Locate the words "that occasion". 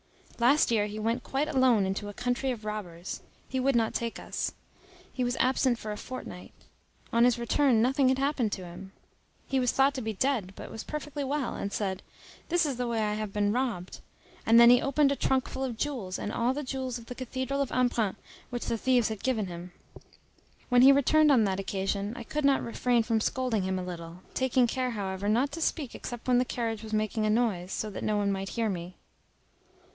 21.43-22.13